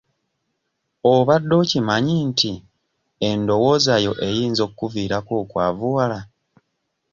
Obadde 1.13 1.53
okimanyi 1.61 2.15
nti 2.29 2.51
endowoozayo 3.29 4.11
eyinza 4.27 4.61
okkuviirako 4.69 5.31
okwavuwala? 5.43 6.19